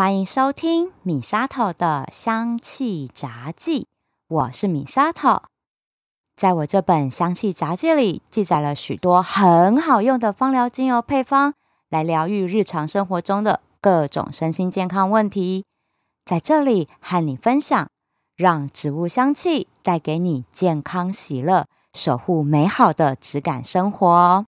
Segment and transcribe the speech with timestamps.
[0.00, 3.86] 欢迎收听米萨头的香气杂记，
[4.28, 5.42] 我是米萨头。
[6.34, 11.52] 在我这本香气杂记里，记载了许多很好用的芳疗精油配方，
[11.90, 15.66] 来疗愈日常生活中的各种身心健康问题。
[16.24, 17.90] 在这里和你分享，
[18.34, 24.46] 让植物香气带给你健康喜乐，守护美好的质感生活。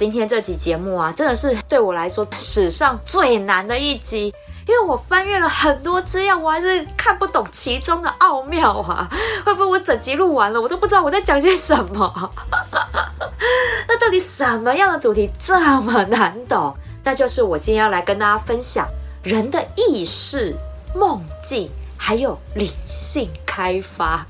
[0.00, 4.34] 今天这集节目啊，真的是对我来说史上最难的一集，
[4.66, 9.06] 因为我翻阅了很多资料，我还是看不懂其中的奥妙啊！
[9.44, 12.32] 会不会我整集录完了，我都不知道我在讲些什么？
[13.86, 16.74] 那到底什么样的主题这么难懂？
[17.04, 18.88] 那就是我今天要来跟大家分享
[19.22, 20.56] 人的意识、
[20.94, 24.26] 梦境，还有灵性开发。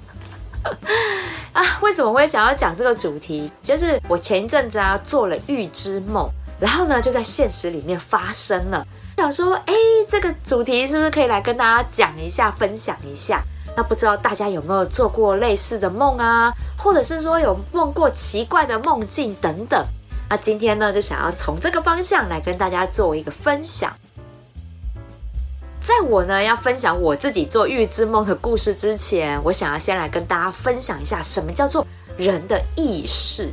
[1.61, 3.53] 啊，为什么会想要讲这个主题？
[3.63, 6.27] 就是我前一阵子啊做了预知梦，
[6.59, 8.83] 然后呢就在现实里面发生了。
[9.19, 9.75] 想说，哎，
[10.09, 13.43] 这个主题是不是可以来跟大家讲一下、分享一下？
[13.77, 19.85] 那不知道大家有没有做过类似的梦啊，或者是说有梦过奇怪的梦境等等？
[20.31, 23.93] 那今天呢就想要从这个方向来跟大家做一个分享。
[25.91, 31.85] 在我呢要分享我自己做预知梦的故事之前，我想要先来跟大家分享一下什么叫做
[32.17, 33.51] 人的意识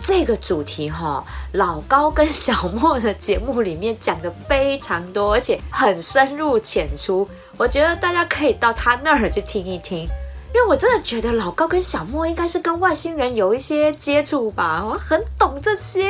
[0.00, 1.24] 这个主题哈。
[1.54, 10.08] 老高跟小莫的节目里面讲的非常多，而且很深入浅出，我觉得大家可以到他那儿去听一听。
[10.54, 16.04] 因为我真的觉得老高跟小莫应该是跟外星人有一些接触吧，我很懂这些，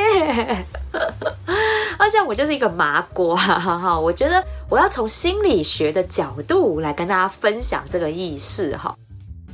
[1.97, 3.97] 而且我就是一个麻瓜，哈哈。
[3.97, 8.93] 我觉得我要从心理学的角度来跟大家分享这个意识哈。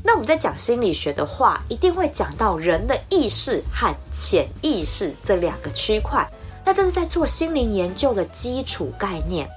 [0.03, 6.27] 那我们在讲心理学的话，一定会讲到人的意识和潜意识这两个区块，
[6.65, 9.47] 那这是在做心灵研究的基础概念。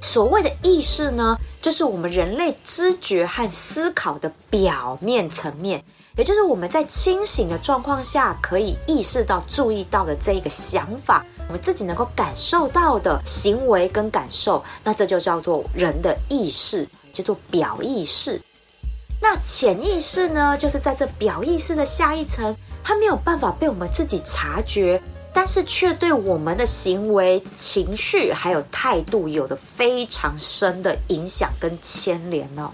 [0.00, 5.84] 所谓的意识呢，就是我们人类知觉和思考的表面层面，
[6.16, 18.40] 也就是我们在清醒的状况下可以意识到、注意到的这一个想法，我们自己能够感受到的行为跟感受，那这就叫做人的意识，叫做表意识。
[19.22, 25.00] 那潜意识呢，就是在这表意识的下一层，它没有办法被我们自己察觉。
[25.32, 32.70] 但是却对我们的行为、情绪还有态度有着非常深的影响跟牵连哦。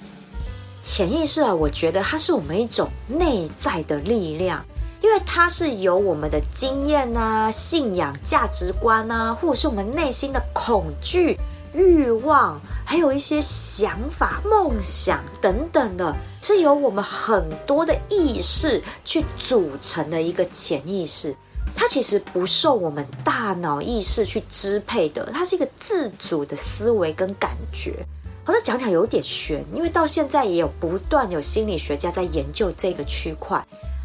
[0.83, 4.65] 潜意识啊，我觉得它是我们一种内在的力量，
[5.03, 11.39] 因为它是由我们的经验啊、信仰、价值观啊，或者是我们内心的恐惧、
[11.75, 21.34] 欲望，还有一些想法、梦想等等的，是由我们很多的意识去组成的一个潜意识。
[21.75, 28.04] 它其实不受我们大脑意识去支配的，它是一个自主的思维跟感觉。
[28.44, 33.65] 好像讲起来有点玄，因为到现在也有不断有心理学家在研究这个区块。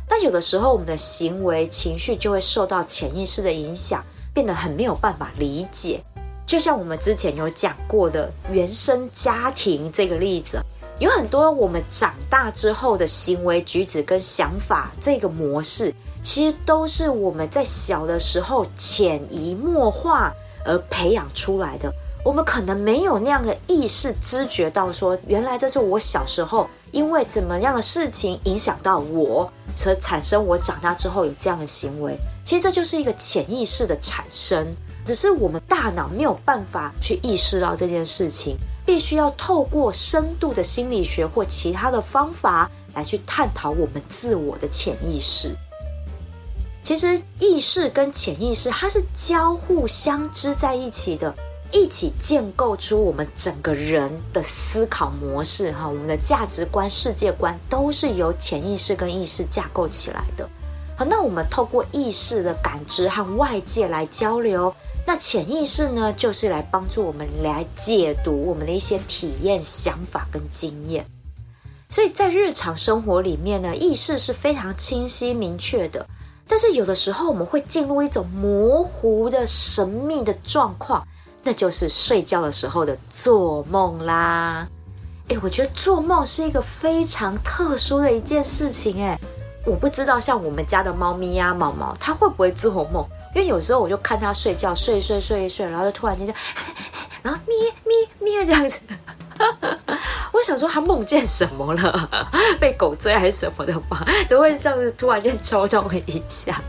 [0.10, 6.04] 但有的时候，我们的行为、情绪就会受到潜意识的影响，变得很没有办法理解。
[6.46, 10.60] 就像我们之前有讲过的原生家庭这个例子，
[11.00, 15.94] 有很多我们长大之后的行为举止跟想法这个模式。
[16.24, 20.34] 其实都是我们在小的时候潜移默化
[20.66, 21.92] 而培养出来的。
[22.24, 32.16] 我们可能没有那样的意识知觉到说，原来这是我小时候因为怎么样的事情影响到我，所以产生我长大之后有这样的行为。
[32.46, 34.68] 其实这就是一个潜意识的产生，
[35.04, 38.56] 只是我们大脑没有办法去意识到这件事情，
[38.86, 45.56] 必须要透过深度的心理学或其他的方法来去探讨我们自我的潜意识。
[46.84, 51.34] 其实意识跟潜意识它是交互相知在一起的，
[51.72, 60.50] 一起建构出我们整个人的思考模式哈，我们的价值观、世界观都是由潜意识跟意识架构起来的。
[60.98, 64.74] 好，那我们透过意识的感知和外界来交流，
[65.06, 71.06] 那潜意识呢，就是来帮助我们来解读我们的一些体验、想法跟经验。
[71.90, 76.06] 所以在日常生活里面呢，意识是非常清晰明确的。
[76.52, 81.02] 但是有的时候我们会进入一种模糊的神秘的状况，
[81.44, 84.68] 那就是睡觉的时候的做梦啦。
[85.30, 89.02] 诶，我觉得做梦是一个非常特殊的一件事情。
[89.02, 89.18] 诶，
[89.66, 93.08] 我不知道像我们家的猫咪呀、毛毛，它会不会做梦？
[93.34, 96.34] 因为有时候我就看它睡觉，睡睡睡一睡，然后就突然间就，
[97.24, 98.80] 然后咩咩咩这样子。
[100.34, 102.10] 我想说他梦见什么了？
[102.60, 104.06] 被狗追还是什么的吧？
[104.28, 106.62] 怎么会这样子突然间抽动一下？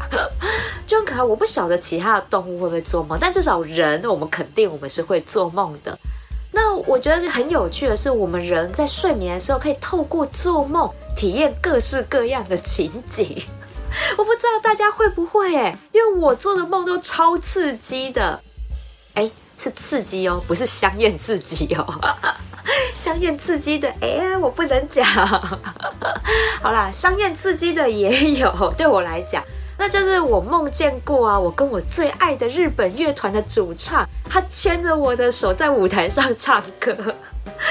[0.86, 1.22] 就很可爱。
[1.22, 5.98] 我不晓得其他的动物会不会做梦，但至少人，我们肯定我们是会做梦的。
[6.50, 13.42] 那我觉得很有趣的是，我们人在睡眠的时候可以透过做梦体验各式各样的情景。
[14.16, 18.40] 我不知道大家会不会哎，因为我做的梦都超刺激的。
[19.14, 22.00] 哎，是刺激哦，不是香艳刺激哦。
[22.94, 25.04] 香艳刺激的，哎，我不能讲。
[26.62, 29.42] 好啦，香艳刺激的也有，对我来讲，
[29.76, 36.96] 那就是我梦见过啊，我跟我最爱的日本乐团的主唱，他牵着我的手在舞台上唱歌，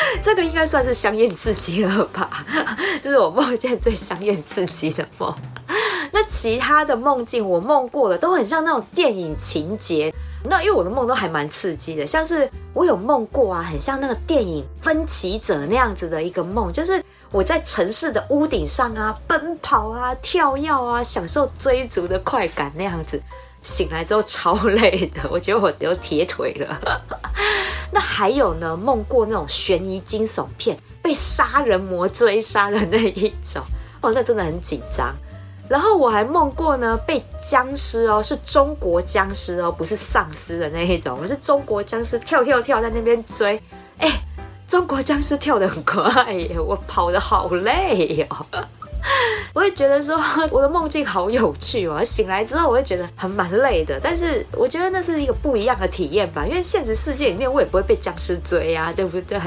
[0.21, 2.45] 这个应该算是香艳刺激了吧？
[3.01, 5.33] 这是我梦见最香艳刺激的梦。
[6.11, 10.13] 那其他的梦境，我梦过的都很像那种电影情节。
[10.43, 23.21] 那因为我的梦都还蛮刺激的，像是我有梦过啊，很像那个电影《分歧者》那样子的一个梦，就是我在城市的屋顶上啊奔跑啊跳跃啊，享受追逐的快感那样子。
[23.61, 27.01] 醒来之后超累的，我觉得我有铁腿了。
[27.91, 33.61] 那还有呢，梦过那种悬疑惊悚片，被杀人魔追杀的那一种，
[34.01, 35.13] 哦，那真的很紧张。
[35.67, 43.61] 然后我还梦过呢，被僵尸哦，是中国僵尸哦，不是丧尸的那一种，我是中国僵尸跳跳跳在那边追，
[43.97, 44.09] 哎，
[44.67, 48.45] 中国僵尸跳得很快耶，我跑得好累哦，
[49.53, 50.19] 我会觉得说
[50.51, 59.39] 我的梦境好有趣哦，醒来之后我会觉得还蛮累的，但是我觉得那是一个不一样的体验吧，因为现实世界里面我也不会被僵尸追啊， 对不对？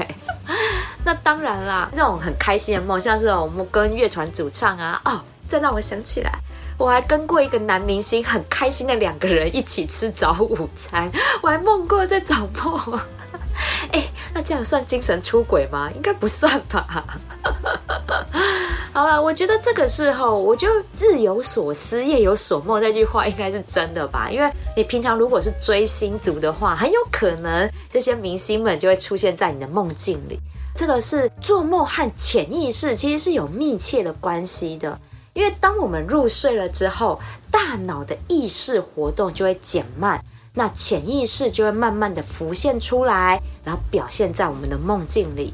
[1.03, 5.21] 那当然啦，那种很开心的梦，像是我们跟乐团主唱啊，哦。
[5.47, 6.31] 再让我想起来，
[6.75, 11.07] 我还跟过一个男明星很开心的两个人一起吃早午餐，
[11.43, 12.99] 我还梦过在找梦。
[13.91, 14.03] 哎，
[14.33, 15.89] 那这样算精神出轨吗？
[15.95, 17.05] 应该不算吧。
[18.91, 20.67] 好了，我觉得这个时候，我就
[20.99, 24.29] 日有所思，夜有所梦，这句话应该是真的吧？
[24.29, 30.39] 因为你平常如果是追星族的话，很有可能这些明星们就会出现在你的梦境里。
[30.75, 34.99] 这个是做梦和潜意识其实是有密切的关系的。
[35.33, 37.19] 因为当我们入睡了之后，
[37.51, 40.23] 大脑的意识活动就会减慢，
[40.55, 45.53] 那潜意识就会慢慢的浮现出来，然后表现在我们的梦境里。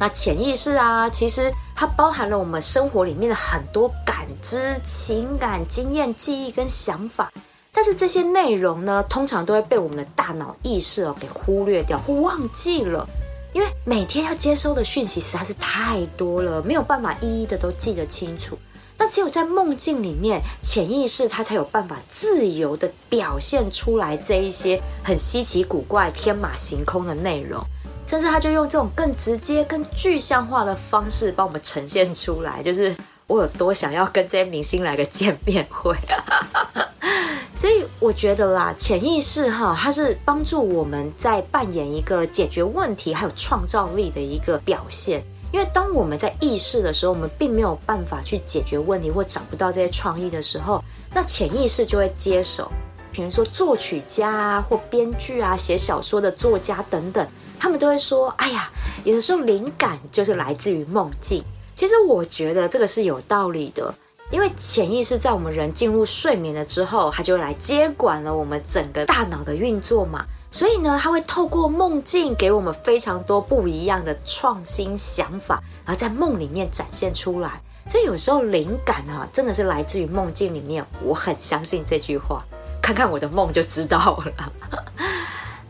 [0.00, 7.30] 那潜意识啊，其实它包含了我们生活里面的很多感知、情感、经验、记忆跟想法，
[7.70, 13.06] 但是这些内容呢，通常都会被我们的大脑意识哦给忽略掉或忘记了。
[13.52, 18.58] 因为每天要接收的讯息实在是太多了，没有办法一一的都记得清楚。
[19.04, 27.62] 那只有在梦境里面，潜意识它才有办法自由的表现出来这一些很稀奇古怪、天马行空的内容，
[28.06, 32.96] 甚至他就用这种更直接、更具象化的方式帮我们呈现出来，就是
[33.26, 36.88] 我有多想要跟这些明星来个见面会啊！
[37.54, 45.22] 所以我觉得啦，潜意识哈，它是帮助我们在扮演一个解决问题还有创造力的一个表现。
[45.54, 50.82] 因为当我们在意识的时候，我们并没有办法去解决问题或找不到这些创意的时候，
[51.14, 52.68] 那潜意识就会接手。
[53.12, 57.24] 比如说作曲家啊，或编剧啊，写小说的作家等等，
[57.56, 58.68] 他们都会说：“哎呀，
[59.04, 61.40] 有的时候灵感就是来自于梦境。”
[61.76, 63.94] 其实我觉得这个是有道理的。
[64.32, 70.24] 因为潜意识在我们人进入睡眠了之后，它就来接管了我们整个大脑的运作嘛。
[70.54, 77.60] 所以呢，他会透过梦境给我们非常多不一样的创新想法，然后在梦里面展现出来。
[77.90, 80.86] 所以有时候灵感啊，真的是来自于梦境里面。
[81.02, 82.44] 我很相信这句话，
[82.80, 84.52] 看看我的梦就知道了。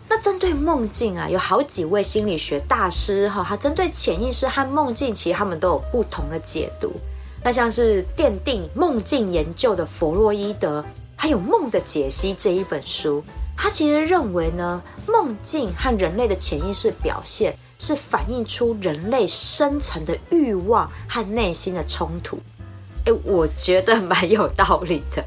[0.06, 6.92] 那针对梦境啊，有好几位心理学大师哈，他针对潜意识和梦境，其实他们都有不同的解读。
[7.42, 10.84] 那像是奠定梦境研究的弗洛伊德，
[11.16, 13.24] 还有《梦的解析》这一本书，
[13.56, 22.38] 他其实认为呢，梦境和人类的潜意识表现是反映出人类深层的欲望和内心的冲突。
[23.06, 25.24] 诶，我觉得蛮有道理的。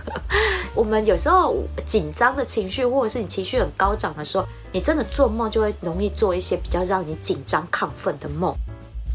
[0.74, 1.56] 我们有时候
[1.86, 8.54] 紧张的情绪，或者是你情绪很高涨的时候，你真的做梦就会容易做一些比较让你紧张亢奋的梦。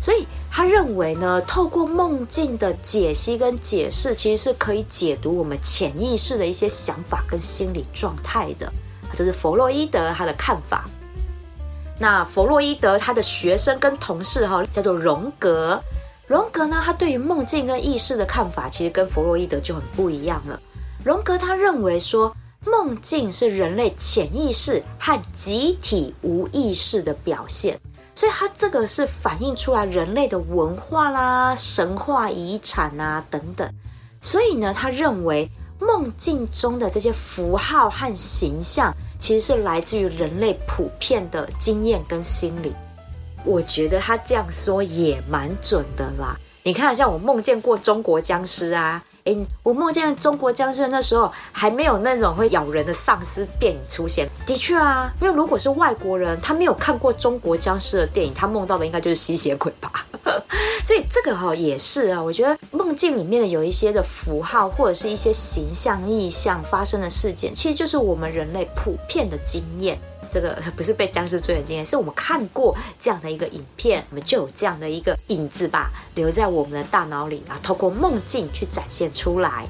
[0.01, 8.69] 所以他认为呢，透过梦境的解析跟解释，其实是可以解读我们潜意识的一些想法跟心理状态的。
[9.15, 10.89] 这是弗洛伊德他的看法。
[11.99, 15.79] 那弗洛伊德他的学生跟同事哈，叫做荣格。
[16.25, 20.59] 荣格呢，他对于梦境跟意识的看法，其实跟弗洛伊德就很不一样了。
[21.03, 27.79] 荣格他认为说，梦境是人类潜意识和集体无意识的表现。
[28.13, 33.67] 所以它这个是反映出来人类的文化啦、神话遗产啊等等。
[34.21, 35.49] 所以呢，他认为
[35.79, 42.73] 梦境中的这些符号和形象，其实是来自于人类普遍的经验跟心理。
[43.43, 46.37] 我觉得他这样说也蛮准的啦。
[46.61, 49.03] 你看，像我梦见过中国僵尸啊。
[49.25, 54.27] 哎，我梦见中国僵尸那时候还没有那种会咬人的丧尸电影出现。
[54.45, 59.91] 的确啊，因为如果是外国人，他没有看过中国僵尸的电影，他梦到的应该就是吸血鬼吧。
[60.83, 69.99] 所以这个哈也是啊，我觉得梦境里面的有一些的符号或者是一些形象意象发生的事件，其实就是我们人类普遍的经验。
[70.31, 79.67] 这个不是被僵尸追的经验，是我们看过这样的一个影片，我们就有这样的一个影子吧，留在我们的大脑里啊，透过梦境去展现出来。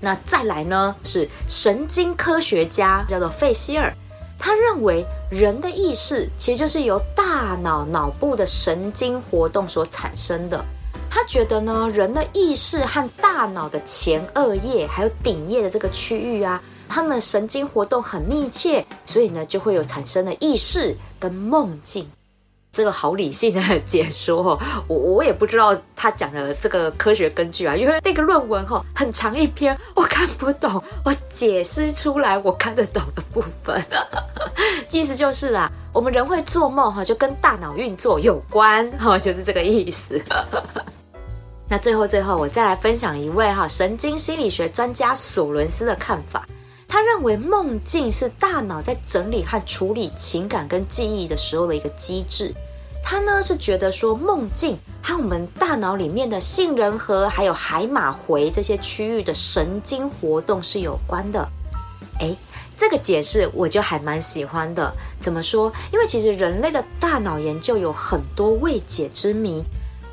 [0.00, 3.92] 那再来呢，是神经科学家叫做费希尔，
[4.38, 10.64] 他认为人的意识其实就是由大脑脑部的神经活动所产生的。
[11.10, 16.62] 他觉得呢，人的意识和大脑的前额叶还有顶叶的这个区域啊。
[16.88, 22.08] 他们神经活动很密切，所以呢，就会有产生的意识跟梦境。
[22.72, 33.80] 这个好理性的解说，我我也不知道他讲的这个科学根据啊，因为那个论文哈很长一篇，我看不懂，我解释出来我看得懂的部分。
[34.90, 40.20] 意思就是啊，我们人会做梦哈，就跟大脑运作有关哈，就是这个意思。
[41.68, 46.44] 那最后最后，我再来分享一位哈神经心理学专家索伦斯的看法。
[46.94, 52.54] 他认为梦境是大脑在整理和处理情感跟记忆的时候的一个机制。
[53.02, 61.44] 他呢是觉得说梦境和我们大脑里面的杏仁核还有海马回这些区域的神经活动是有关的。
[62.20, 62.36] 诶，
[62.76, 64.94] 这个解释我就还蛮喜欢的。
[65.18, 65.72] 怎么说？
[65.92, 69.64] 因为其实人类的大脑研究有很多未解之谜。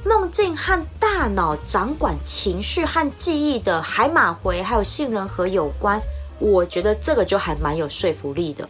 [0.03, 6.01] 梦境和大脑掌管情绪和记忆的海马回还有杏仁核有关。
[6.41, 8.67] 我觉得这个就还蛮有说服力的，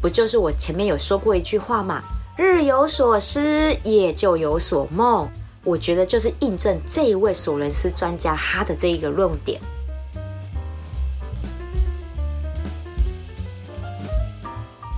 [0.00, 2.02] 不就是我前面有说过一句话嘛？
[2.38, 5.28] 日有所思，夜就有所梦。
[5.62, 9.60] 我觉得就是印证这一位索伦斯专家他的这一个论点。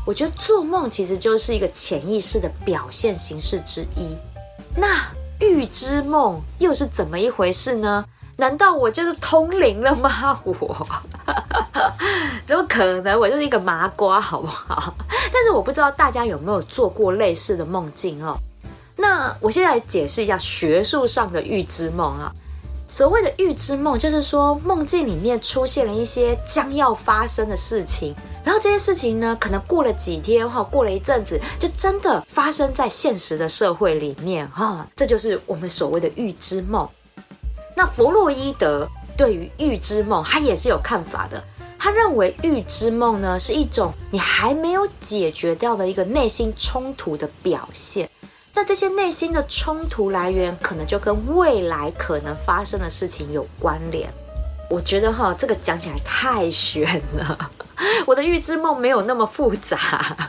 [0.06, 4.16] 我觉得做梦其实就是一个潜意识的表现形式之一。
[4.76, 8.04] 那预知梦又是怎么一回事呢？
[8.38, 10.40] 难道我就是通灵了吗？
[10.44, 10.54] 我
[12.46, 13.18] 怎么可能？
[13.18, 14.94] 我就是一个麻瓜，好不好？
[15.32, 18.38] 但是我不知道大家有没有做过类似的梦境哦。
[18.94, 22.32] 那我现在解释一下学术上的预知梦啊。
[22.88, 28.14] 所谓的预知梦，就是说梦境里面出现了一些将要发生的事情，
[28.44, 34.86] 然后这些事情呢，可能过了几天哈，过了一阵子，就真的发生在现实的社会里面哈。
[34.96, 36.88] 这就是我们所谓的预知梦。
[37.78, 41.40] 那弗洛伊德对于预知梦，他也是有看法的。
[41.78, 48.10] 他认为预知梦呢，是一种你还没有解决掉的一个内心冲突的表现。
[48.52, 54.12] 那这些内心的冲突来源，可能就跟未来可能发生的事情有关联。
[54.68, 57.50] 我觉得哈，这个讲起来太玄了。
[58.06, 60.28] 我的预知梦没有那么复杂。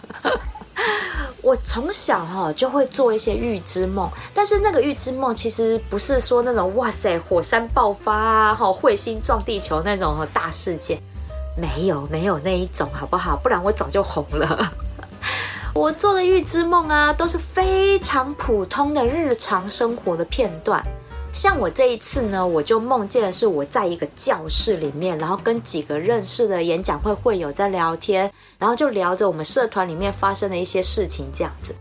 [1.50, 11.02] 我从小哈就会做一些预知梦，但是那个预知梦其实不是说那种哇塞火山爆发啊，哈彗星撞地球那种大事件，
[11.58, 13.36] 没有没有那一种好不好？
[13.36, 14.72] 不然我早就红了。
[15.74, 20.86] 我做的预知梦啊，都是非常普通的日常生活的片段。
[21.32, 31.74] 像我这一次呢，我就梦见的是我在一个教室里面，然后跟几个认识的演讲会会友在聊天，然后就聊着我们社团里面发生的一些事情这样子。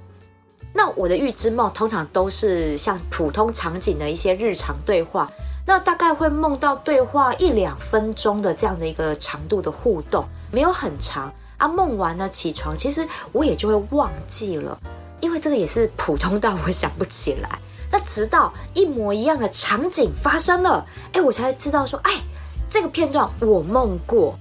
[0.73, 5.29] 那我的预知梦通常都是像普通场景的一些日常对话，
[5.67, 11.67] 那大概会梦到对话一两分钟的这样的一个长度的互动，没有很长啊。
[11.67, 14.79] 梦完了起床，其实我也就会忘记了，
[15.21, 17.59] 因为这个也是普通到我想不起来。
[17.91, 22.21] 那直到一模一样的场景发生了，哎，我才知道说，哎，
[22.69, 24.39] 这个片段我梦过。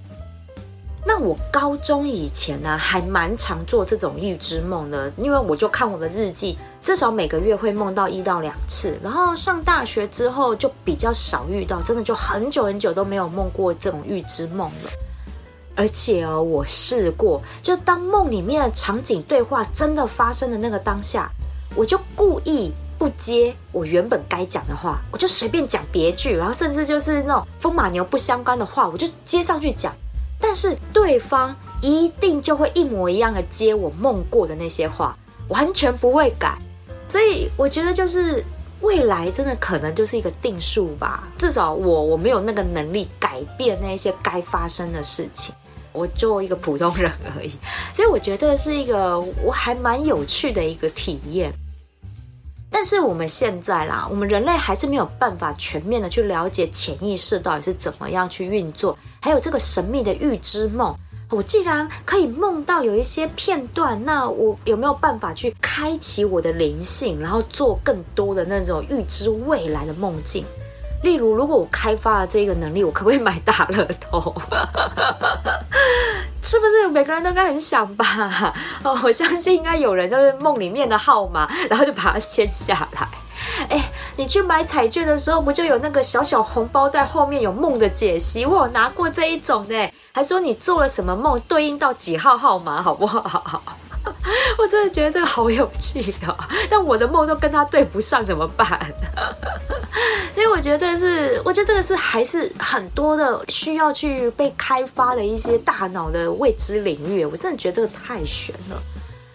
[1.06, 9.00] 那我高中以前呢，还蛮常做这种预知梦的，因为我就看我的日记，至少每个月会梦到一到两次。
[9.02, 14.92] 然后上大学之后就比较少遇到，真的就很久很久都没有梦过这种预知梦了。
[15.78, 21.32] 而且哦，我试过，就当梦里面的场景对话真的发生的那个当下，
[21.74, 22.74] 我就故意。
[22.98, 29.94] 不接我原本该讲的话，我就随便讲别句，然后甚至就是那种风马牛不相干的话，我就接上去讲。
[30.40, 36.58] 但是对方一定就会一模一样的接我梦过的那些话，完全不会改。
[37.10, 38.44] 所以我觉得就是
[38.82, 41.28] 未来真的可能就是一个定数吧。
[41.38, 45.56] 至少我我没有那个能力改变那些该发生的事情，
[45.92, 47.52] 我做一个普通人而已。
[47.94, 51.52] 所以我觉得这是一个我还蛮有趣的一个体验。
[52.70, 60.96] 但是我们现在啦，我们人类还是没有办法全面的去了解潜意识到底是怎么样去运作，还有这个神秘的预知梦。
[61.30, 70.46] 我既然可以梦到有一些片段，那我有没有办法去开启我的灵性，然后做更多的那种预知未来的梦境？
[71.04, 74.20] 例如，如果我开发了这个能力，我可不可以买大乐透？
[76.42, 78.54] 是不是每个人都应该很想吧？
[78.84, 83.08] 哦，我相信应该有人就是梦里面的号码， 然后就把它签下来。
[83.70, 88.46] 哎，你去买彩券的时候，不就有那个小小红包在后面有梦的解析？
[88.46, 93.62] 我有拿过这一种呢，还说你做了什么梦，对应到几号号码，好不好？
[94.58, 98.80] 我真的觉得这个好有趣啊，但我的梦都跟他对不上，怎么办？
[100.34, 107.26] 所以我觉得这是，我觉得这个是还是很多的需要去被开发的一些大脑的未知领域。
[107.26, 108.82] 我真的觉得这个太玄了。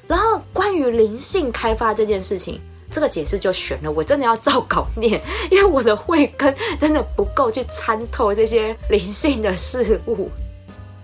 [0.07, 2.61] 然后关于灵性开发这件事情，
[2.91, 10.31] 这个解释就玄了，我真的要照稿念， 因为我的慧根真的不够去参透这些灵性的事物。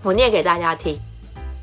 [0.03, 0.97] 我念给大家听，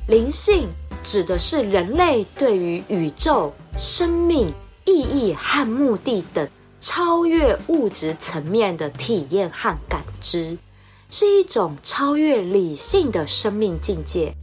[0.08, 0.68] 灵性。
[1.06, 4.52] 指的是人类对于宇宙、生命、
[4.86, 6.50] 意义和目的等
[6.82, 10.58] 超越物质层面的体验和感知，
[11.12, 14.36] 是一种超越理性的生命境界。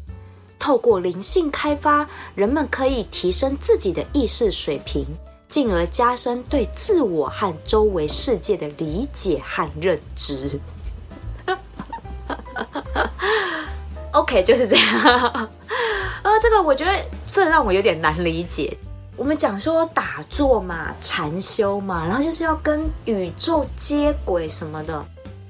[0.57, 5.04] 透过灵性开发，人们可以提升自己的意识水平，
[5.49, 10.61] 进而加深对自我和周围世界的理解和认知。
[14.12, 15.50] OK，就是这样。
[16.23, 16.93] 呃，这个我觉得
[17.31, 18.76] 这让我有点难理解。
[19.17, 25.05] 我们讲说打坐嘛，禅修嘛，然后就是要跟宇宙接轨什么的，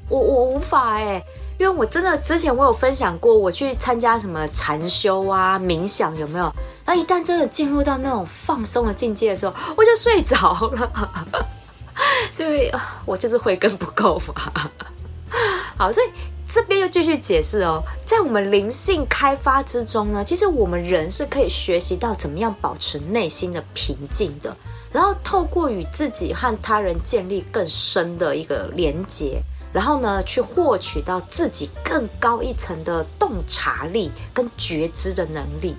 [0.08, 1.22] 我我无法哎，
[1.58, 6.52] 因为我真的之前我有分享过，我去参加什么禅修啊、冥想有没有？
[6.84, 11.46] 那一旦真的进入到那种放松的境界的时候，我就睡着了。
[12.32, 12.70] 所以，
[13.04, 14.70] 我就是慧根不够嘛。
[15.78, 16.06] 好，所以。
[16.52, 24.54] 这边又继续解释哦，在我们灵性开发之中呢，其实我们人是可以学习到怎么样保持内心的平静的，
[24.92, 29.40] 然后透过与自己和他人建立更深的一个连结，
[29.72, 35.74] 然后呢，去获取到自己更高一层的洞察力跟觉知的能力。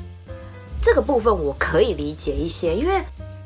[0.81, 2.99] 这个部分我可以理解一些，因为。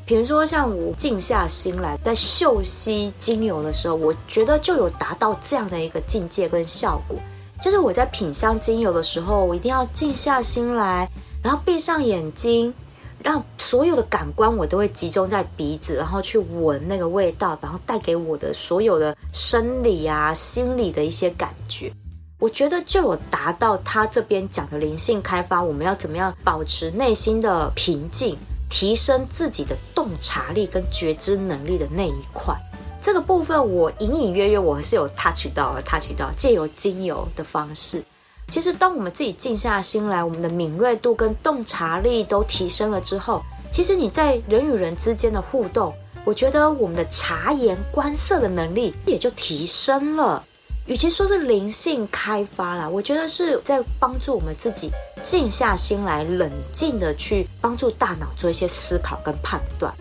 [0.08, 7.18] 比如说，像我静下心来在嗅吸精油的时候，我觉得就有达到这样的一个境界跟效果。
[7.62, 11.10] 就是我在品香精油的时候，我一定要静下心来，
[11.44, 12.74] 然后闭上眼睛，
[13.22, 21.92] 让所有的感官我都会集中在鼻子，然后去闻那个味道，然后带给我的所有的生理啊、心理的一些感觉。
[22.40, 28.38] 我觉得就有达到他这边讲的灵性开发，我们要怎么样保持内心的平静。
[28.70, 32.56] 提升自己的洞察力跟觉知能力的那一块，
[33.02, 38.04] 这个部分我隐隐约约我还是有 touch 到了，touch 到借由精油的方式。
[38.50, 50.44] 其实当我们自己静下心来，我们的敏锐度跟洞察力都提升了之后，其实你在人与人之间的互动，我觉得我们的察言观色的能力也就提升了。
[50.88, 54.90] 与其说是灵性开发啦，我觉得是在帮助我们自己
[55.22, 59.94] 静下心来，冷静的去帮助大脑做一些思考跟判断。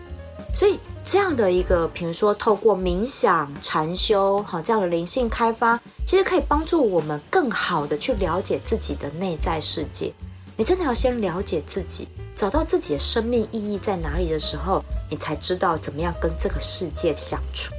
[0.55, 10.13] 所以这样的一个，比如说透过冥想、禅修，好，这样的灵性开发，其实可以帮助我们更好的去了解自己的内在世界。
[10.55, 17.73] 你真的要先了解自己，找到自己的生命意义在哪里的时候，你才知道怎么样跟这个世界相处。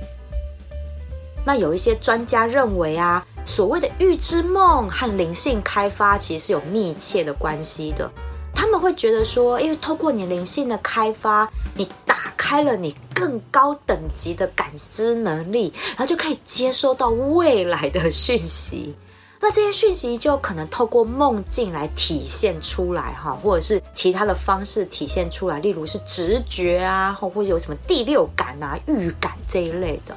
[1.49, 8.11] 那有一些专家认为啊，所谓的预知梦和灵性开发其实是有密切的关系的。
[8.55, 18.95] 他们会觉得说，因为透过你灵性的开发，你打开了你更高等级的感知能力，然后就可以接收到未来的讯息。
[19.41, 30.15] 那这些讯息就可能透过梦境来体现出来哈，或者是其他的方式体现出来，例如是直觉啊，或或者有什么第六感啊、预感这一类的。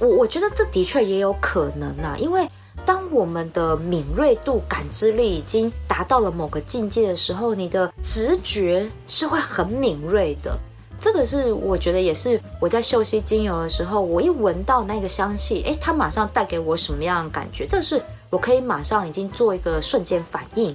[0.00, 2.48] 我我觉得这的确也有可能啊，因为
[2.84, 10.58] 当我们的敏锐度、感知力已经达到了某个境界的时候，你的直觉是会很敏锐的。
[11.00, 17.66] 这个是我觉得也是我在嗅吸精油的时候，我一闻到那个香气，诶，它马上带给我什么样的感觉？
[17.66, 20.74] 这是我可以马上已经做一个瞬间反应。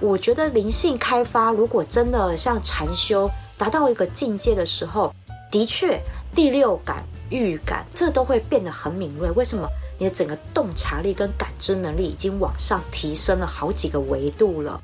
[0.00, 5.12] 我觉得灵性开发，如果真的像禅修达到一个境界的时候，
[5.50, 6.00] 的确
[6.34, 9.30] 第六感、预感这都会变得很敏锐。
[9.32, 9.68] 为什么？
[9.98, 14.78] 你的整个洞察力跟感知能力已经往上提升了好几个维度了。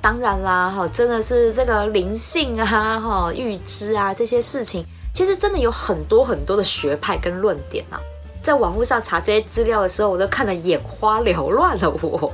[0.00, 8.00] 当然啦，哈，真的是这个灵性啊，哈，预知啊这些事情，其实真的有很多很多的学派跟论点啊。
[8.42, 12.32] 在网络上查这些资料的时候，我都看得眼花缭乱了我。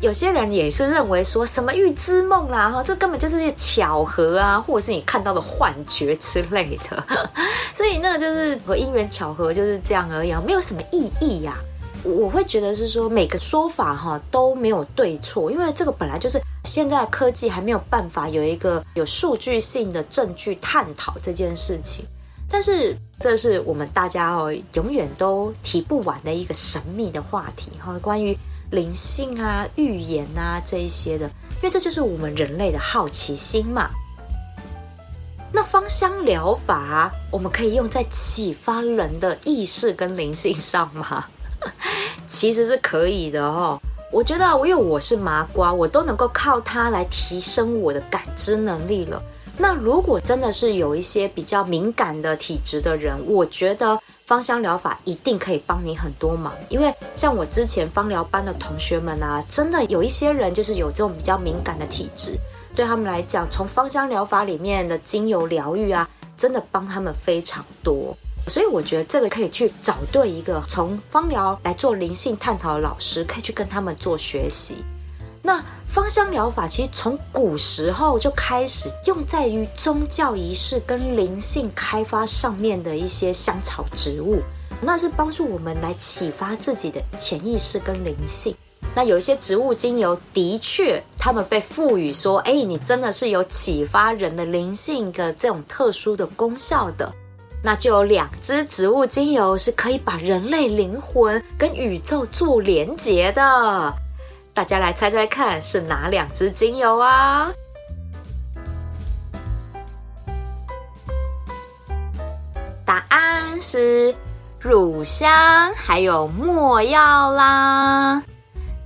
[0.00, 7.04] 有些人也是认为说什么预知梦啦，哈，这根本就是巧合啊，或者是你看到的幻觉之类的。
[7.74, 11.58] 所以那个就是和因缘巧合就是这样而已，没有什么意义呀、
[12.04, 22.06] 我会觉得是说每个说法哈都没有对错，因为这个本来就是现在科技还没有办法有一个有数据性的证据探讨这件事情。
[22.50, 28.36] 但是这是我们大家哦永远都提不完的一个神秘的话题哈，关于
[28.70, 33.90] 灵性啊、预言啊这一些的，因为这就是我们人类的好奇心嘛。
[35.52, 41.26] 那芳香疗法我们可以用在启发人的意识跟灵性上吗？
[42.28, 43.80] 其实是可以的哦。
[44.10, 49.22] 我觉得因为我是麻瓜，我都能够靠它来提升我的感知能力了。
[49.60, 56.54] 那如果真的是有一些比较敏感的体质的人，我觉得芳香疗法一定可以帮你很多忙。
[56.68, 62.38] 因为像我之前芳疗班的同学们啊，真的有一些人就是有这种比较敏感的体质，
[62.72, 68.16] 对他们来讲，从芳香疗法里面的精油疗愈啊，真的帮他们非常多。
[68.46, 74.76] 所以我觉得这个可以去找对一个从芳疗来做灵性探讨的老师，可以去跟他们做学习。
[75.48, 84.42] 那芳香疗法其实从古时候就开始用在于宗教仪式跟灵性开发上面的一些香草植物，
[84.82, 88.54] 那是帮助我们来启发自己的潜意识跟灵性。
[88.94, 97.10] 那有一些植物精油的确，他们被赋予说，哎，你真的是有启发人的灵性的这种特殊的功效的。
[97.64, 103.94] 那就有两支植物精油是可以把人类灵魂跟宇宙做连结的。
[104.58, 107.48] 大家来猜猜看，是哪两支精油啊？
[112.84, 114.12] 答案是
[114.58, 118.20] 乳香还有没药啦。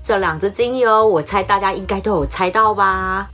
[0.04, 3.30] 这两支精油，我猜大家应该都有猜到吧？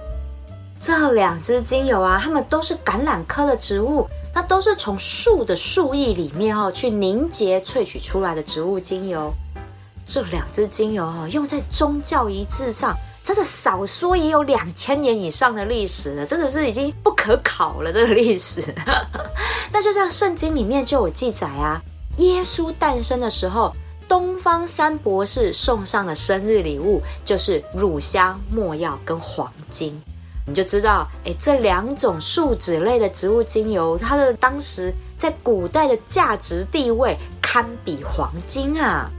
[0.80, 9.34] 这两支精油啊，它们都是橄榄科的植物，那都是从树的树液里面哦去凝结萃取出来的植物精油。
[10.08, 18.74] 这两支精油哈，用在宗教仪式上，真的少说也有两千年以上的历史了，真的是已经不可考了这个历史。
[19.70, 21.78] 那就像圣经里面就有记载啊，
[22.16, 23.70] 耶稣诞生的时候，
[24.08, 30.00] 东方三博士送上的生日礼物就是乳香、没药跟黄金，
[30.46, 39.10] 你就知道，哎，这两种树脂类的植物精油，它的当时在古代的价值地位堪比黄金啊。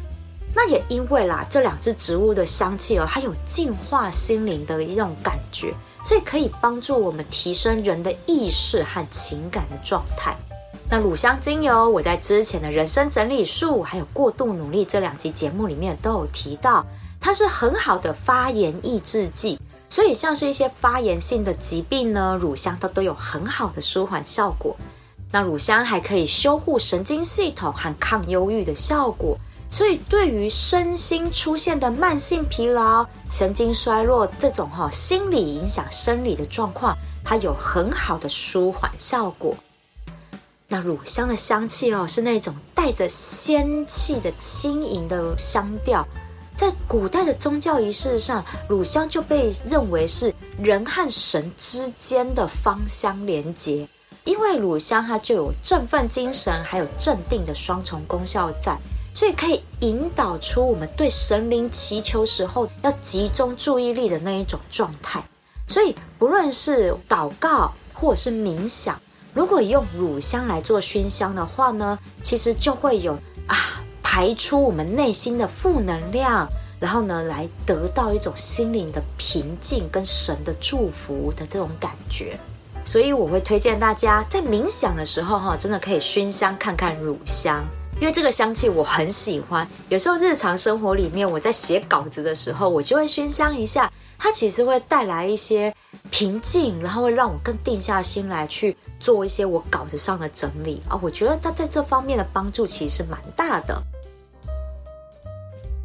[0.55, 10.35] 那也因为啦，这两支植物的香气哦，它有净化心灵的一种感觉，所以可以帮助我们提升人的意识和情感的状态。
[10.89, 16.83] 那乳香精油，我在之前的人生整理术还有过度努力这两集节目里面都有提到，
[17.19, 24.75] 它是很好的发炎抑制剂，所以像是一些发炎性的疾病呢，乳香它都有很好的舒缓效果。
[25.31, 29.37] 那乳香还可以修护神经系统和抗忧郁的效果。
[29.71, 39.55] 所以，对于身心出现的慢性疲劳、神经衰弱这种哈心理影响生理的状况，它有很好的舒缓效果。
[40.67, 46.05] 那乳香的香气哦，是那种带着仙气的轻盈的香调，
[46.55, 53.87] 在古代的宗教仪式上，乳香就被认为是人和神之间的芳香连结，
[54.25, 58.75] 因为乳香它就有振奋精神还有镇定的双重功效在。
[59.13, 65.21] 所以可以引导出我们对神灵祈求时候要集中注意力的那一种状态。
[65.67, 68.99] 所以不论是祷告或者是冥想，
[69.33, 73.13] 如果用乳香来做熏香的话呢，其实就会有
[73.47, 76.47] 啊排出我们内心的负能量，
[76.79, 82.39] 然后呢来得到一种心灵的平静跟神的祝福的这种感觉。
[82.85, 87.63] 所以我会推荐大家在冥想的时候哈，真的可以熏香看看乳香。
[87.99, 95.75] 因为这个香气我很喜欢，有时候日常生活里面我在写稿子的时候，我就会熏香一下，它其实会带来一些
[96.09, 100.97] 平静，然后会让我更定下心来去做一些我稿子上的整理啊。
[101.01, 103.81] 我觉得它在这方面的帮助其实蛮大的。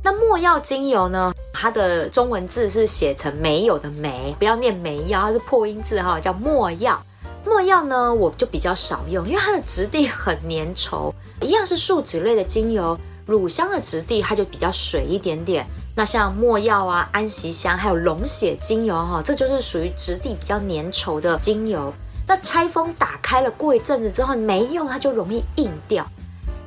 [0.05, 1.33] 那墨药精油呢？
[1.53, 7.03] 它的中文字是写成没有的没，不要念没药，它是破音字哈，叫墨药。
[7.45, 11.13] 墨药呢，我就比较少用，因为它的质地很粘稠。
[11.45, 15.67] 一样是树脂类的精油，乳香的质地它就比较水一点点。
[15.95, 21.93] 那像没药啊、安息香，还有龙血精油哈，这就是属于质地比较粘稠的精油。
[22.27, 26.05] 那拆封打开了，过一阵子之后没用，它就容易硬掉。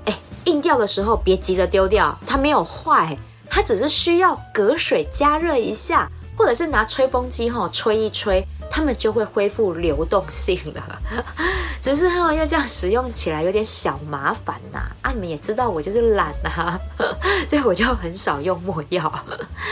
[0.06, 3.18] 哎，硬掉的时候别急着丢掉，它没有坏。
[3.50, 11.00] 它只是需要隔水加热一下，或者是拿吹风机哈吹一吹，他们就会恢复流动性了。
[11.82, 14.80] 只是哈，因为这样使用起来有点小麻烦呐。
[15.02, 16.80] 啊，你们也知道我就是懒呐，
[17.48, 19.12] 所以我就很少用没药。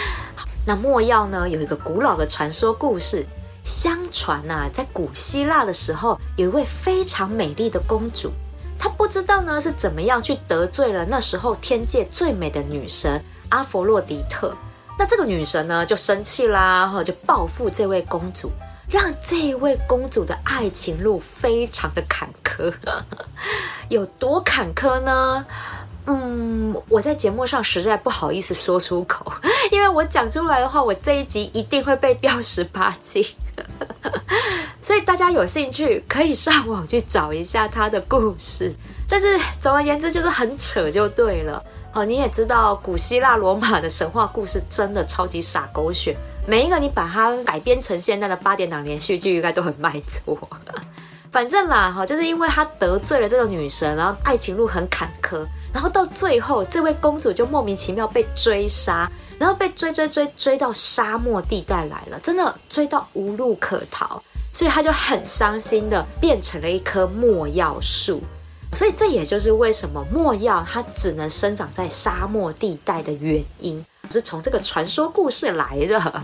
[0.65, 3.25] 那没药呢，有一个古老的传说故事，
[3.63, 8.31] 相传呐，在古希腊的时候，有一位非常美丽的公主，
[8.77, 13.23] 她不知道呢是怎么样去得罪了那时候天界最美的女神。
[13.49, 14.55] 阿佛洛狄特，
[14.97, 18.51] 那这个女神呢就生气啦，哈，就报复这位公主，
[18.89, 22.73] 让这位公主的爱情路非常的坎坷，
[23.89, 25.45] 有多坎坷呢？
[26.07, 29.25] 嗯，我在节目上实在不好意思说出口，
[29.71, 33.25] 因为我讲出来的话，我这一集一定会被标十八禁，
[34.83, 38.71] 所以大家有兴趣可以上网去找一下她的故事。
[39.09, 41.63] 但是总而言之，就是很扯就对了。
[41.91, 46.15] 哦，你也知道，古希腊罗马的神话故事真的超级傻狗血，
[46.47, 50.37] 每一个你把它改编成现在的八点档连续剧，应该都很卖座。
[51.31, 64.21] 反正啦，哈，就是因为他得罪了这个女神，然后爱情路很坎坷，然后到最后，这位公主就莫名其妙被追杀，然后被追追追追到沙漠地带来了，真的追到无路可逃，
[64.53, 68.21] 所以她就很伤心的变成了一棵没药树。
[68.71, 76.23] 所以这也就是为什么没药它只能生长在沙漠地带的原因，是从这个传说故事来的。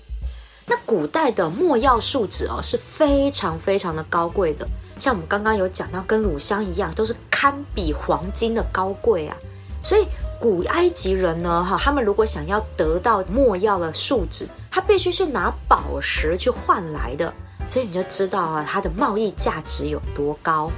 [0.68, 4.66] 那古代的没药树脂哦是非常非常的高贵的，
[4.98, 9.36] 像我们刚刚有讲到，跟乳香一样，都是堪比黄金的高贵啊。
[9.80, 10.04] 所以
[10.40, 17.32] 古埃及人呢，哈，他们如果想要得到没药的树脂，他必须是拿宝石去换来的，
[17.68, 20.68] 所以你就知道啊，它的贸易价值有多高。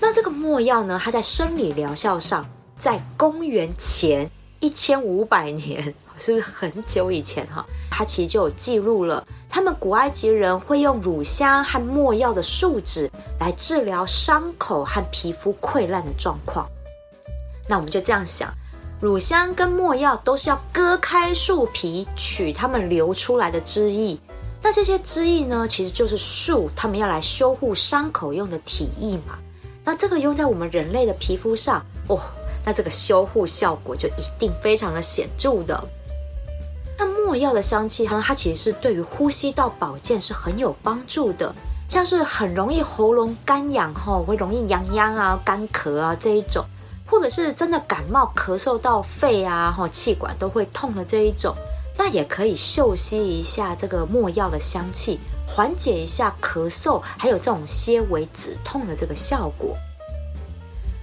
[0.00, 2.44] 那这个没药呢，它在生理疗效上，
[2.76, 4.28] 在公元前
[4.60, 5.82] 一千五百年，
[6.18, 7.64] 是不是很久以前哈？
[7.90, 16.68] 它其实就有记录了，他们古埃及人会用乳香和没药的树脂来治疗伤口和皮肤溃烂的状况。
[17.68, 18.52] 那我们就这样想，
[19.00, 24.18] 乳香跟没药都是要割开树皮，取它们流出来的汁液。
[24.60, 29.38] 那这些汁液呢，其实就是树他们要来修护伤口用的体液嘛。
[29.84, 32.20] 那这个用在我们人类的皮肤上，哦，
[32.68, 35.82] 那这个修护效果就一定非常的显著的。
[36.98, 41.54] 那墨药的香气呢，它其实是对于呼吸道保健是很有帮助的，
[41.88, 46.62] 像是很容易喉咙干痒吼，会容易痒痒啊、干咳啊这一种，
[47.06, 51.54] 或者是真的感冒咳嗽到肺啊、吼气管都会痛的这一种，
[51.96, 55.18] 那也可以嗅吸一下这个墨药的香气。
[55.46, 59.74] 缓解一下咳嗽，还有这种些微止痛的这个效果。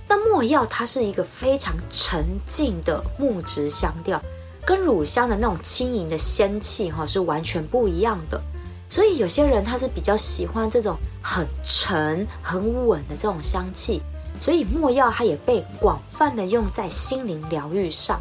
[0.08, 4.22] 那没药它是一个非常沉静的木质香调，
[4.66, 8.42] 跟乳香的那种轻盈的仙气哈是完全不一样的。
[8.88, 14.02] 所以有些人他是比较喜欢这种很沉、很稳的这种香气，
[14.40, 18.20] 所以没药它也被广泛的用在心灵疗愈上。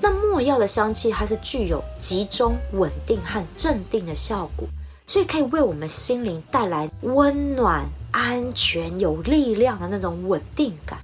[0.00, 4.66] 那没药的香气它是具有集中、稳定和镇定的效果。
[5.06, 10.98] 所以可以为我们心灵带来温暖、安全、有力量的那种稳定感，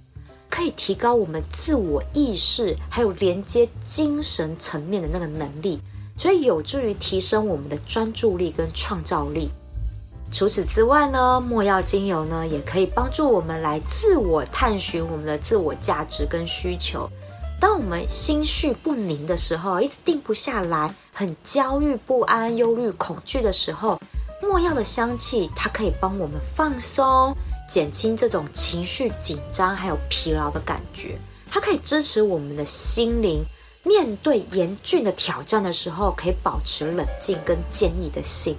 [0.49, 5.81] 可以提高我们自我意识，还有连接精神层面的那个能力，
[6.17, 9.51] 所以有助于提升我们的专注力跟创造力。
[10.31, 17.09] 除此之外呢，没药精油呢也可以帮助我们来自我探寻我们的自我价值跟需求。
[17.59, 23.99] 当我们心绪不宁的时候，一直定不下来，很焦虑不安、忧虑恐惧的时候，
[24.43, 27.35] 没药的香气它可以帮我们放松，
[27.69, 31.19] 减轻这种情绪紧张还有疲劳的感觉。
[31.51, 33.43] 它可以支持我们的心灵，
[33.83, 38.57] 面对严峻的挑战的时候，可以保持冷静跟坚毅的心。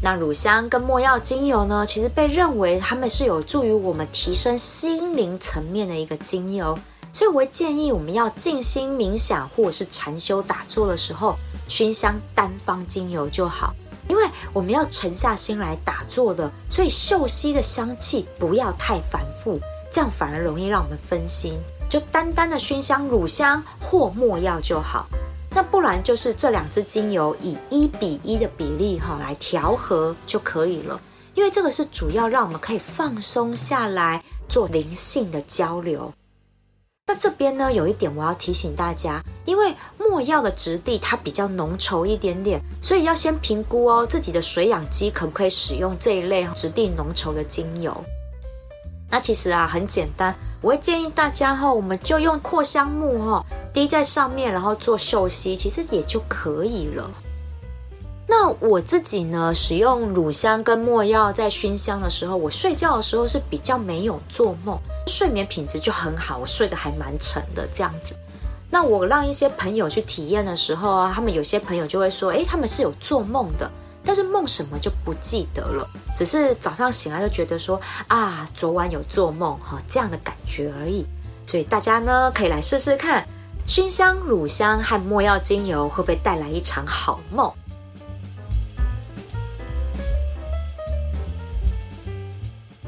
[0.00, 6.78] 那乳香跟没药精油呢，其实被认为它们是有助于我们提升心灵层面的一个精油。
[7.12, 11.34] 所以，我会建议我们要静心冥想或者是禅修打坐的时候，
[11.66, 13.74] 熏香单方精油就好。
[14.08, 21.58] 因为我们要沉下心来打坐的，所以嗅息的香气不要太繁复，这样反而容易让我们分心。
[21.88, 25.06] 就单单的熏香乳香或没药就好。
[25.50, 31.00] 那不然就是这两支精油以一比一的比例哈来调和就可以了。
[31.34, 36.12] 因为这个是主要让我们可以放松下来做灵性的交流。
[37.08, 47.96] 那这边呢，有一点我要提醒大家，因为墨药的质地它比较浓稠一点点，所以要先评估哦，自己的水养机可不可以使用这一类质地浓稠的精油。
[49.10, 53.42] 那其实啊很简单，我会建议大家哈，我们就用扩香木哈
[53.72, 57.10] 滴在上面，然后做嗅吸，其实也就可以了。
[58.30, 68.14] 那我自己呢，使用乳香跟墨药在熏香的时候，我睡觉的时候是比较没有做梦，睡眠品质就很好，我睡得还蛮沉的这样子。
[68.70, 73.70] 那我让一些朋友去体验的时候啊，他们有些朋友就会说，诶，他们是有做梦的，
[74.04, 81.06] 但是梦什么就不记得了，只是早上醒来就觉得说啊，昨晚有做梦哈，这样的感觉而已。
[81.46, 83.26] 所以大家呢可以来试试看，
[83.66, 87.50] 熏香乳香和墨药精油会不会带来一场好梦？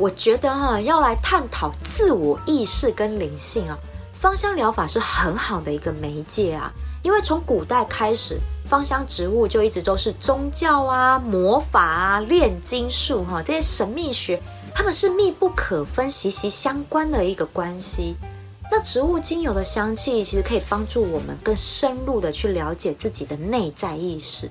[0.01, 3.79] 我觉得哈，要来探讨自我意识跟灵性啊，
[4.15, 6.73] 芳香疗法是很好的一个媒介啊。
[7.03, 14.41] 因为从古代开始，芳香植物就一直都是宗教啊、魔法啊、炼金术哈这些神秘学，
[14.75, 18.17] 它们是密不可分、息息相关的一个关系。
[18.71, 24.51] 那植物精油的香气，其实可以帮助我们更深入的去了解自己的内在意识。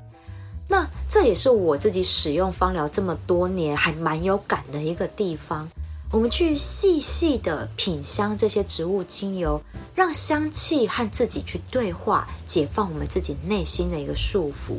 [0.72, 5.68] 那这也是我自己使用芳疗这么多年还蛮有感的一个地方。
[6.12, 9.60] 我们去细细的品香这些植物精油，
[9.96, 14.76] 让香气和自己去对话，解放我们自己内心的一个束缚。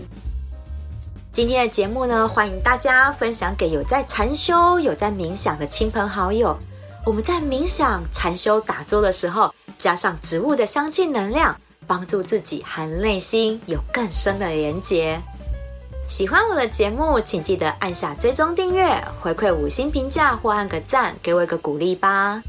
[1.33, 6.57] 今天的节目呢，欢迎大家分享给有在禅修、有在冥想的亲朋好友。
[7.07, 15.21] 我们在冥想、禅修、打坐的时候，加上植物的香气能量，帮助自己和内心有更深的连结。
[16.11, 22.43] 喜欢我的节目，请记得按下追踪订阅，回馈五星评价或按个赞，给我一个鼓励吧。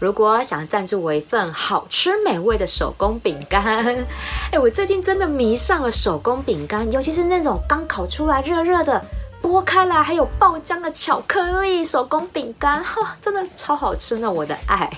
[0.00, 4.04] 如果想赞助我一份好吃美味的手工饼干，
[4.50, 9.00] 哎，我最近真的迷上了手工饼干，尤其是那种刚烤出来热热的，
[9.40, 14.28] 剥开来还有爆浆的巧克力手工饼干， 哈，真的超好吃呢！
[14.28, 14.90] 我的爱。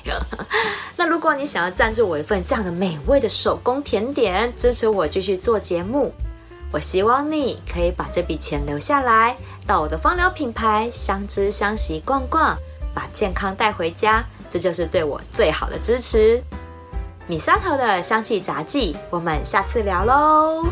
[0.96, 6.10] 那如果你想要赞助我一份这样的美味的手工甜点，支持我继续做节目。
[6.72, 12.56] 我希望你可以把这笔钱留下来，到我的芳疗品牌相知相惜逛逛，
[12.94, 16.42] 把健康带回家，这就是对我最好的支持。
[17.26, 20.64] 米沙头的香气杂记，我们下次聊喽。